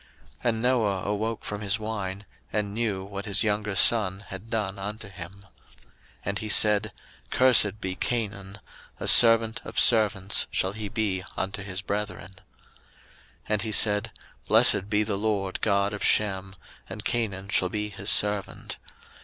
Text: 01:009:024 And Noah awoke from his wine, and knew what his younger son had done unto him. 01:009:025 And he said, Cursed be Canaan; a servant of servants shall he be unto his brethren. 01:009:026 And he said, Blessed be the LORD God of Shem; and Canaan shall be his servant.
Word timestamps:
01:009:024 0.01 0.09
And 0.49 0.61
Noah 0.63 1.03
awoke 1.03 1.43
from 1.43 1.61
his 1.61 1.77
wine, 1.77 2.25
and 2.51 2.73
knew 2.73 3.03
what 3.05 3.25
his 3.27 3.43
younger 3.43 3.75
son 3.75 4.21
had 4.29 4.49
done 4.49 4.79
unto 4.79 5.07
him. 5.09 5.41
01:009:025 5.41 5.43
And 6.25 6.39
he 6.39 6.49
said, 6.49 6.91
Cursed 7.29 7.79
be 7.79 7.93
Canaan; 7.95 8.59
a 8.99 9.07
servant 9.07 9.61
of 9.63 9.79
servants 9.79 10.47
shall 10.49 10.71
he 10.73 10.89
be 10.89 11.23
unto 11.37 11.61
his 11.61 11.81
brethren. 11.83 12.31
01:009:026 12.31 12.41
And 13.49 13.61
he 13.61 13.71
said, 13.71 14.11
Blessed 14.47 14.89
be 14.89 15.03
the 15.03 15.17
LORD 15.19 15.61
God 15.61 15.93
of 15.93 16.03
Shem; 16.03 16.55
and 16.89 17.05
Canaan 17.05 17.49
shall 17.49 17.69
be 17.69 17.89
his 17.89 18.09
servant. 18.09 18.77